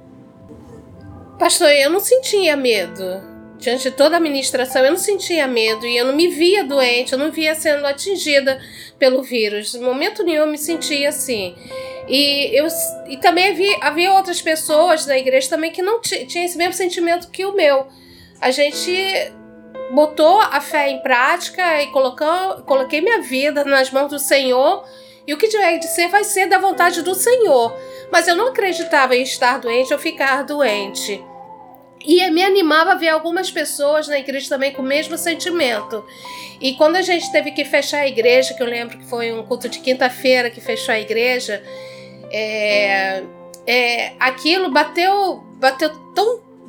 [1.38, 3.35] Pastor, eu não sentia medo.
[3.59, 7.12] Diante de toda a ministração, eu não sentia medo e eu não me via doente,
[7.12, 8.61] eu não via sendo atingida
[8.98, 9.74] pelo vírus.
[9.74, 11.57] Em momento nenhum eu me sentia assim.
[12.09, 12.66] E, eu,
[13.09, 17.31] e também havia, havia outras pessoas da igreja também que não tinham esse mesmo sentimento
[17.31, 17.87] que o meu.
[18.40, 19.33] A gente
[19.94, 24.85] botou a fé em prática e colocou, coloquei minha vida nas mãos do Senhor.
[25.26, 27.74] E o que tiver de ser, vai ser da vontade do Senhor.
[28.12, 31.24] Mas eu não acreditava em estar doente ou ficar doente.
[32.04, 36.04] E me animava ver algumas pessoas na igreja também com o mesmo sentimento.
[36.61, 39.42] E quando a gente teve que fechar a igreja, que eu lembro que foi um
[39.44, 41.62] culto de quinta-feira que fechou a igreja,
[42.30, 43.22] é,
[43.66, 46.03] é, aquilo bateu, bateu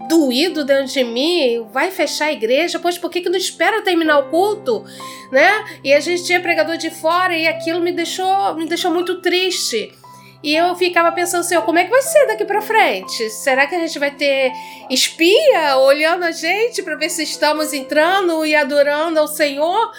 [0.07, 4.19] doído dentro de mim, vai fechar a igreja, pois por que, que não espera terminar
[4.19, 4.83] o culto,
[5.31, 5.65] né?
[5.83, 9.91] E a gente tinha pregador de fora e aquilo me deixou, me deixou muito triste.
[10.43, 13.31] E eu ficava pensando assim, como é que vai ser daqui para frente?
[13.31, 14.51] Será que a gente vai ter
[14.91, 19.91] espia olhando a gente para ver se estamos entrando e adorando ao Senhor?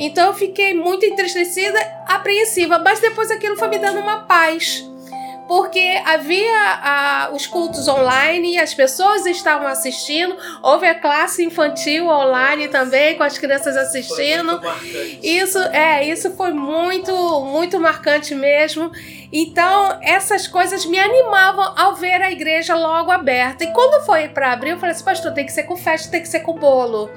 [0.00, 4.84] Então eu fiquei muito entristecida, apreensiva, mas depois aquilo foi me dando uma paz
[5.54, 13.18] porque havia os cultos online, as pessoas estavam assistindo, houve a classe infantil online também
[13.18, 14.58] com as crianças assistindo.
[15.22, 17.12] Isso é, isso foi muito,
[17.44, 18.90] muito marcante mesmo.
[19.30, 23.64] Então, essas coisas me animavam ao ver a igreja logo aberta.
[23.64, 26.22] E quando foi para abrir, eu falei assim, pastor, tem que ser com festa, tem
[26.22, 27.10] que ser com bolo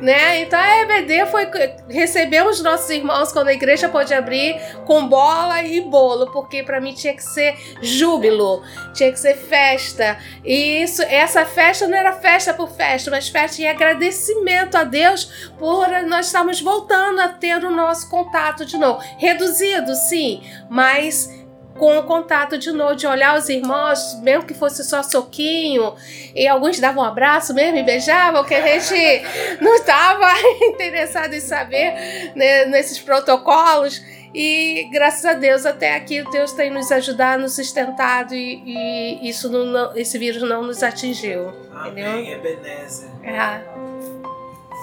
[0.00, 0.42] né?
[0.42, 1.48] Então a EBD foi
[1.88, 6.92] recebemos nossos irmãos quando a igreja pôde abrir com bola e bolo, porque para mim
[6.92, 8.62] tinha que ser júbilo,
[8.94, 10.18] tinha que ser festa.
[10.44, 15.50] E isso, essa festa não era festa por festa, mas festa em agradecimento a Deus
[15.58, 21.47] por nós estarmos voltando a ter o nosso contato de novo, reduzido, sim, mas
[21.78, 25.94] com o contato de novo, de olhar os irmãos, mesmo que fosse só soquinho,
[26.34, 29.24] e alguns davam um abraço mesmo e beijavam, que a gente
[29.62, 30.26] não estava
[30.60, 34.02] interessado em saber né, nesses protocolos.
[34.34, 39.48] E graças a Deus, até aqui, Deus tem nos ajudado, nos sustentado e, e isso
[39.48, 41.50] não, esse vírus não nos atingiu.
[41.74, 43.08] Amém, Ebenezer.
[43.22, 43.62] É.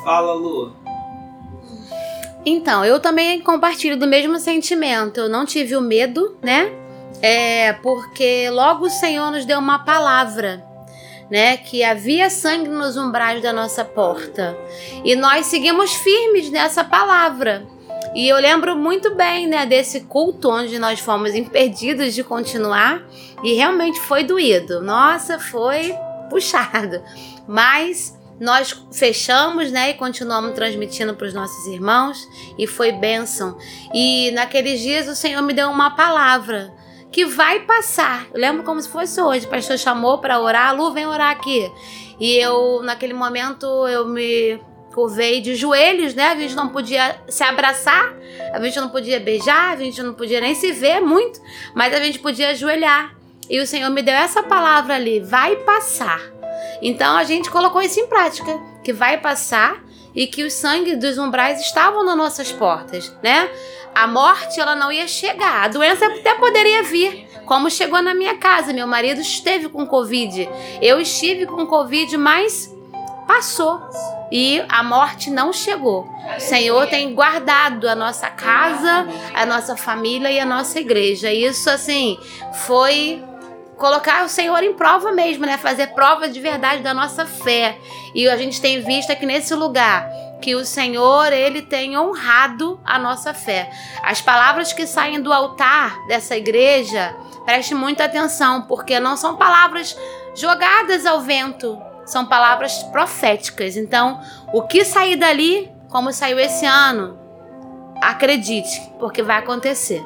[0.03, 0.73] Fala, Lu.
[2.45, 5.19] Então, eu também compartilho do mesmo sentimento.
[5.19, 6.71] Eu não tive o medo, né?
[7.27, 10.63] É, porque logo o Senhor nos deu uma palavra,
[11.27, 11.57] né?
[11.57, 14.55] Que havia sangue nos umbrais da nossa porta.
[15.03, 17.65] E nós seguimos firmes nessa palavra.
[18.13, 23.01] E eu lembro muito bem, né, desse culto onde nós fomos impedidos de continuar
[23.43, 24.79] e realmente foi doído.
[24.83, 25.95] Nossa, foi
[26.29, 27.01] puxado.
[27.47, 32.19] Mas nós fechamos, né, e continuamos transmitindo para os nossos irmãos
[32.55, 33.57] e foi bênção.
[33.91, 36.84] E naqueles dias o Senhor me deu uma palavra
[37.15, 38.27] que vai passar.
[38.33, 39.45] Eu lembro como se fosse hoje.
[39.45, 41.71] O pastor chamou para orar, Lu, vem orar aqui.
[42.19, 44.59] E eu, naquele momento, eu me
[44.93, 46.31] curvei de joelhos, né?
[46.31, 48.13] A gente não podia se abraçar,
[48.51, 51.39] a gente não podia beijar, a gente não podia nem se ver muito,
[51.73, 53.15] mas a gente podia ajoelhar.
[53.49, 56.19] E o Senhor me deu essa palavra ali, vai passar.
[56.81, 59.81] Então a gente colocou isso em prática, que vai passar
[60.15, 63.49] e que o sangue dos umbrais estavam nas nossas portas, né?
[63.93, 68.37] A morte ela não ia chegar, a doença até poderia vir, como chegou na minha
[68.37, 68.73] casa.
[68.73, 70.49] Meu marido esteve com Covid,
[70.81, 72.73] eu estive com Covid, mas
[73.27, 73.81] passou
[74.31, 76.09] e a morte não chegou.
[76.37, 81.31] O Senhor tem guardado a nossa casa, a nossa família e a nossa igreja.
[81.31, 82.19] Isso assim
[82.65, 83.23] foi
[83.77, 85.57] colocar o Senhor em prova mesmo, né?
[85.57, 87.77] Fazer prova de verdade da nossa fé.
[88.13, 90.09] E a gente tem visto aqui nesse lugar
[90.41, 93.69] que o Senhor, ele tem honrado a nossa fé.
[94.03, 99.97] As palavras que saem do altar dessa igreja, preste muita atenção, porque não são palavras
[100.35, 103.75] jogadas ao vento, são palavras proféticas.
[103.75, 104.21] Então,
[104.53, 107.17] o que sair dali, como saiu esse ano,
[108.01, 110.05] acredite, porque vai acontecer.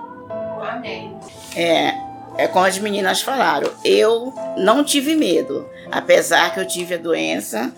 [0.62, 1.18] Amém.
[1.56, 2.09] É,
[2.40, 7.70] é como as meninas falaram, eu não tive medo, apesar que eu tive a doença,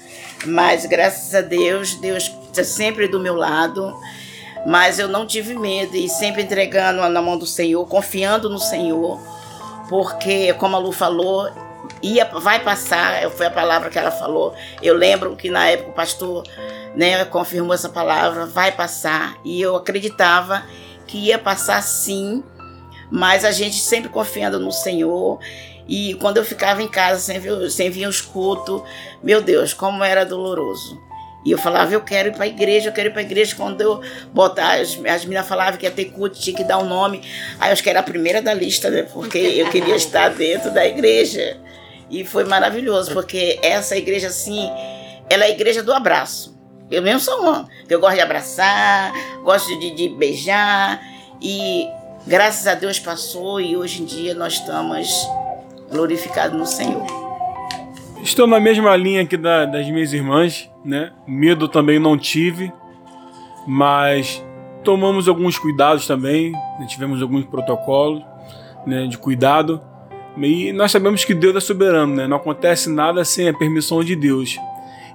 [0.46, 3.92] mas graças a Deus, Deus está sempre do meu lado.
[4.64, 9.20] Mas eu não tive medo e sempre entregando na mão do Senhor, confiando no Senhor,
[9.90, 11.50] porque, como a Lu falou,
[12.04, 14.54] ia, vai passar, foi a palavra que ela falou.
[14.80, 16.44] Eu lembro que na época o pastor
[16.96, 19.38] né, confirmou essa palavra, vai passar.
[19.44, 20.64] E eu acreditava
[21.08, 22.44] que ia passar sim,
[23.12, 25.40] mas a gente sempre confiando no Senhor.
[25.88, 28.82] E quando eu ficava em casa sem vir, sem vir os cultos,
[29.22, 30.98] meu Deus, como era doloroso.
[31.44, 33.56] E eu falava, eu quero ir para a igreja, eu quero ir para a igreja.
[33.56, 34.00] Quando eu
[34.32, 37.22] botar, as, as meninas falavam que ia ter culto, tinha que dar um nome.
[37.60, 39.04] Aí eu acho que era a primeira da lista, né?
[39.04, 41.60] Porque eu queria estar dentro da igreja.
[42.10, 44.70] E foi maravilhoso, porque essa igreja, assim,
[45.30, 46.56] ela é a igreja do abraço.
[46.92, 47.68] Eu mesmo sou uma.
[47.90, 49.12] Eu gosto de abraçar,
[49.44, 51.02] gosto de, de beijar.
[51.42, 51.88] E
[52.26, 55.08] graças a Deus passou e hoje em dia nós estamos
[55.92, 57.06] glorificados no Senhor.
[58.22, 61.12] Estou na mesma linha aqui da, das minhas irmãs, né?
[61.28, 62.72] Medo também não tive,
[63.68, 64.44] mas
[64.84, 66.86] tomamos alguns cuidados também, né?
[66.88, 68.24] tivemos alguns protocolos
[68.86, 69.82] né, de cuidado
[70.38, 72.28] e nós sabemos que Deus é soberano, né?
[72.28, 74.58] Não acontece nada sem a permissão de Deus.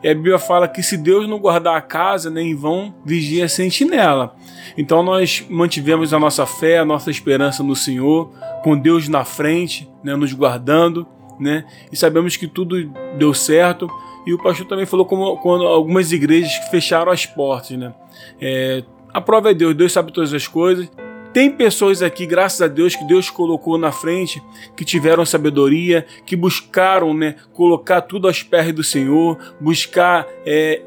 [0.03, 3.49] E a Bíblia fala que se Deus não guardar a casa, nem vão vigia a
[3.49, 4.35] sentinela.
[4.77, 8.31] Então nós mantivemos a nossa fé, a nossa esperança no Senhor,
[8.63, 11.07] com Deus na frente, né, nos guardando,
[11.39, 11.65] né?
[11.93, 13.89] E sabemos que tudo deu certo.
[14.27, 17.95] E o pastor também falou como quando algumas igrejas fecharam as portas, né?
[18.41, 18.83] É,
[19.13, 20.91] a prova é Deus, Deus sabe todas as coisas.
[21.37, 24.43] Tem pessoas aqui, graças a Deus, que Deus colocou na frente,
[24.75, 30.81] que tiveram sabedoria, que buscaram né, colocar tudo aos pés do Senhor, buscar é,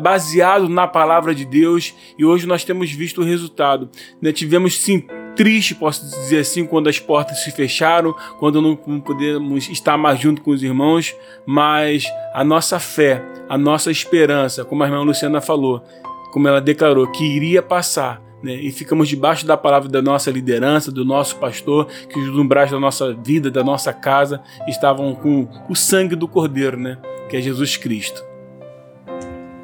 [0.00, 3.90] baseado na palavra de Deus e hoje nós temos visto o resultado.
[4.22, 4.30] Né?
[4.30, 9.96] Tivemos sim triste, posso dizer assim, quando as portas se fecharam, quando não podemos estar
[9.96, 11.12] mais junto com os irmãos,
[11.44, 15.82] mas a nossa fé, a nossa esperança, como a irmã Luciana falou,
[16.30, 18.54] como ela declarou, que iria passar né?
[18.54, 22.80] E ficamos debaixo da palavra da nossa liderança, do nosso pastor, que os umbrais da
[22.80, 26.98] nossa vida, da nossa casa, estavam com o sangue do Cordeiro, né?
[27.30, 28.24] que é Jesus Cristo.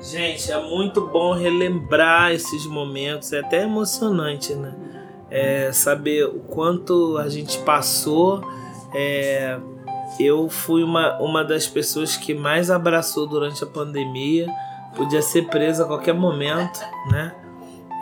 [0.01, 4.72] Gente, é muito bom relembrar esses momentos, é até emocionante, né?
[5.29, 8.41] É, saber o quanto a gente passou.
[8.95, 9.59] É,
[10.20, 14.47] eu fui uma, uma das pessoas que mais abraçou durante a pandemia.
[14.95, 16.79] Podia ser presa a qualquer momento,
[17.11, 17.35] né?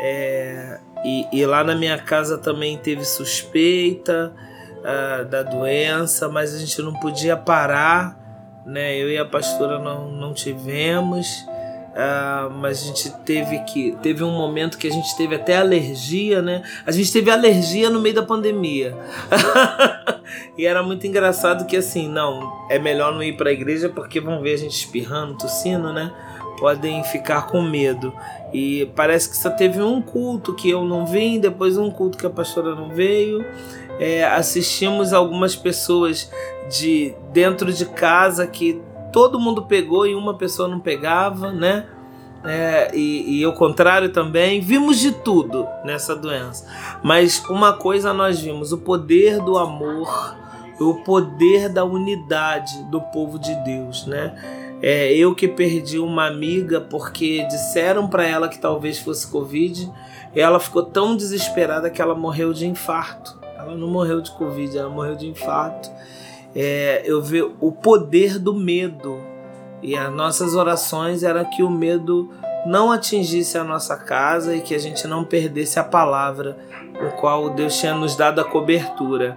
[0.00, 4.32] É, e, e, lá na minha casa também teve suspeita
[4.80, 8.18] uh, da doença, mas a gente não podia parar,
[8.66, 8.96] né?
[8.96, 11.28] Eu e a pastora não, não tivemos,
[11.90, 13.96] uh, mas a gente teve que.
[14.02, 16.62] Teve um momento que a gente teve até alergia, né?
[16.84, 18.96] A gente teve alergia no meio da pandemia.
[20.58, 24.20] e era muito engraçado que assim, não, é melhor não ir para a igreja porque
[24.20, 26.10] vão ver a gente espirrando, tossindo, né?
[26.58, 28.12] podem ficar com medo.
[28.54, 32.24] E parece que só teve um culto que eu não vim, depois um culto que
[32.24, 33.44] a pastora não veio.
[33.98, 36.30] É, assistimos algumas pessoas
[36.70, 38.80] de dentro de casa que
[39.12, 41.86] todo mundo pegou e uma pessoa não pegava, né?
[42.44, 44.60] É, e, e o contrário também.
[44.60, 46.64] Vimos de tudo nessa doença.
[47.02, 50.36] Mas uma coisa nós vimos: o poder do amor,
[50.78, 54.63] o poder da unidade do povo de Deus, né?
[54.86, 59.90] É, eu que perdi uma amiga porque disseram para ela que talvez fosse Covid.
[60.36, 63.34] Ela ficou tão desesperada que ela morreu de infarto.
[63.56, 65.90] Ela não morreu de Covid, ela morreu de infarto.
[66.54, 69.18] É, eu vi o poder do medo.
[69.82, 72.30] E as nossas orações era que o medo
[72.66, 76.58] não atingisse a nossa casa e que a gente não perdesse a palavra,
[77.00, 79.34] o qual Deus tinha nos dado a cobertura.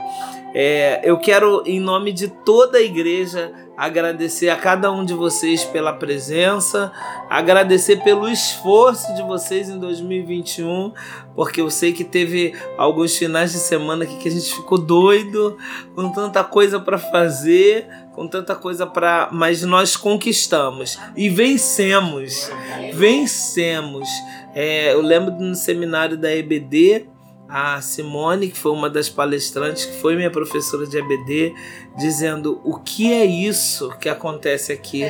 [0.53, 5.63] É, eu quero, em nome de toda a igreja, agradecer a cada um de vocês
[5.63, 6.91] pela presença,
[7.29, 10.91] agradecer pelo esforço de vocês em 2021,
[11.35, 15.55] porque eu sei que teve alguns finais de semana aqui que a gente ficou doido,
[15.93, 20.97] com tanta coisa para fazer, com tanta coisa para, mas nós conquistamos.
[21.15, 22.49] E vencemos,
[22.95, 24.09] vencemos.
[24.55, 27.05] É, eu lembro no seminário da EBD
[27.49, 31.53] a Simone, que foi uma das palestrantes, que foi minha professora de EBD,
[31.97, 35.05] dizendo o que é isso que acontece aqui.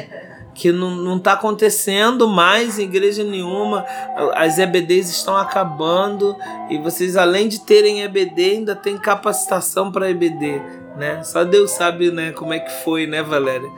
[0.53, 3.85] Que não está acontecendo mais em igreja nenhuma,
[4.33, 6.35] as EBDs estão acabando
[6.67, 10.59] e vocês, além de terem EBD, ainda tem capacitação para EBD,
[10.97, 11.23] né?
[11.23, 13.69] Só Deus sabe né, como é que foi, né, Valéria?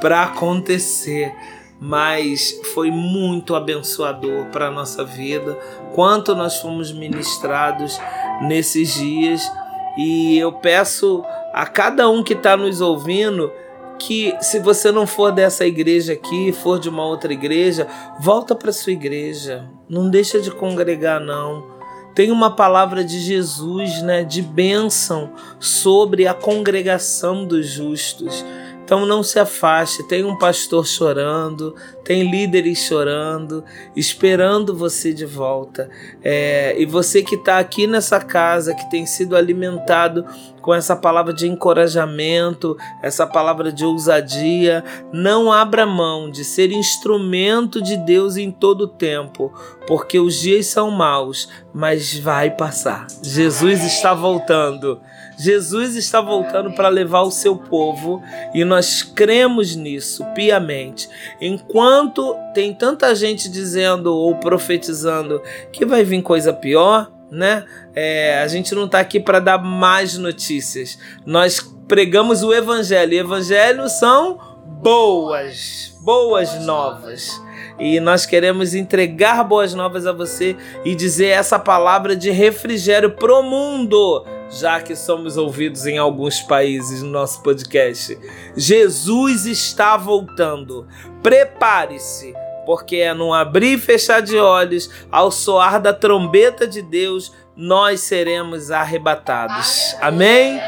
[0.00, 1.34] Para acontecer
[1.80, 5.56] mas foi muito abençoador para a nossa vida,
[5.94, 7.98] quanto nós fomos ministrados
[8.42, 9.50] nesses dias.
[9.96, 13.52] E eu peço a cada um que está nos ouvindo
[13.98, 17.86] que, se você não for dessa igreja aqui, for de uma outra igreja,
[18.20, 19.68] volta para sua igreja.
[19.88, 21.78] Não deixa de congregar, não
[22.18, 28.44] tem uma palavra de Jesus, né, de bênção sobre a congregação dos justos.
[28.88, 30.02] Então não se afaste.
[30.02, 33.62] Tem um pastor chorando, tem líderes chorando,
[33.94, 35.90] esperando você de volta.
[36.24, 40.24] É, e você que está aqui nessa casa, que tem sido alimentado
[40.62, 44.82] com essa palavra de encorajamento, essa palavra de ousadia,
[45.12, 49.52] não abra mão de ser instrumento de Deus em todo o tempo,
[49.86, 53.06] porque os dias são maus, mas vai passar.
[53.22, 54.98] Jesus está voltando.
[55.38, 58.20] Jesus está voltando para levar o seu povo
[58.52, 61.08] e nós cremos nisso piamente.
[61.40, 65.40] Enquanto tem tanta gente dizendo ou profetizando
[65.72, 67.64] que vai vir coisa pior, né?
[67.94, 70.98] É, a gente não está aqui para dar mais notícias.
[71.24, 73.12] Nós pregamos o evangelho.
[73.12, 74.38] E evangelho são
[74.82, 77.40] boas, boas novas.
[77.78, 83.42] E nós queremos entregar boas novas a você e dizer essa palavra de refrigério pro
[83.42, 88.18] mundo já que somos ouvidos em alguns países no nosso podcast.
[88.56, 90.86] Jesus está voltando.
[91.22, 92.34] Prepare-se,
[92.64, 98.00] porque é no abrir e fechar de olhos, ao soar da trombeta de Deus, nós
[98.00, 99.96] seremos arrebatados.
[100.00, 100.60] Amém?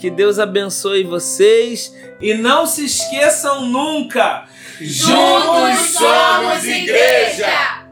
[0.00, 4.44] Que Deus abençoe vocês e não se esqueçam nunca.
[4.80, 7.83] Juntos somos igreja!